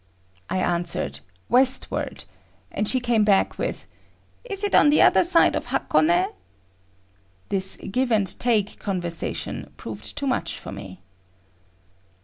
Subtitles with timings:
[0.49, 2.25] I answered "westward"
[2.71, 3.85] and she came back with
[4.43, 6.25] "Is it on the other side of Hakone?"
[7.49, 11.03] This give and take conversation proved too much for me.